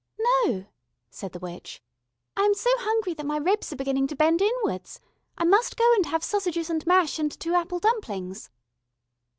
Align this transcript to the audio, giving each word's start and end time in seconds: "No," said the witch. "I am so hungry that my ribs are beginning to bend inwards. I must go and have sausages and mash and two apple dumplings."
"No," 0.45 0.65
said 1.11 1.31
the 1.31 1.37
witch. 1.37 1.79
"I 2.35 2.41
am 2.41 2.55
so 2.55 2.71
hungry 2.77 3.13
that 3.13 3.25
my 3.27 3.37
ribs 3.37 3.71
are 3.71 3.75
beginning 3.75 4.07
to 4.07 4.15
bend 4.15 4.41
inwards. 4.41 4.99
I 5.37 5.43
must 5.43 5.77
go 5.77 5.93
and 5.93 6.07
have 6.07 6.23
sausages 6.23 6.71
and 6.71 6.83
mash 6.87 7.19
and 7.19 7.31
two 7.31 7.53
apple 7.53 7.77
dumplings." 7.77 8.49